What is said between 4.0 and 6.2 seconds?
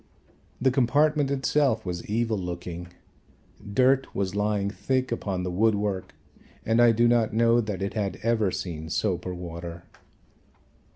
was lying thick upon the wood work